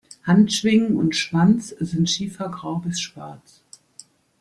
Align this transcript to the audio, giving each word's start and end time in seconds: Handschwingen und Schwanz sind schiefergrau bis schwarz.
Handschwingen 0.25 0.95
und 0.97 1.15
Schwanz 1.15 1.67
sind 1.79 2.09
schiefergrau 2.09 2.77
bis 2.79 2.99
schwarz. 2.99 3.61